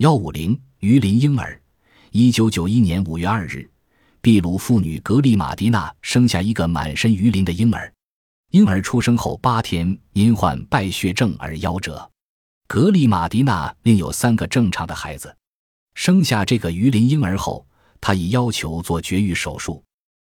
[0.00, 1.60] 幺五零鱼鳞婴儿，
[2.10, 3.70] 一九九一年五月二日，
[4.22, 7.92] 秘鲁妇女格里马迪娜生下一个满身鱼鳞的婴儿。
[8.52, 12.10] 婴儿出生后八天，因患败血症而夭折。
[12.66, 15.36] 格里马迪娜另有三个正常的孩子。
[15.92, 17.66] 生下这个鱼鳞婴儿后，
[18.00, 19.84] 她已要求做绝育手术。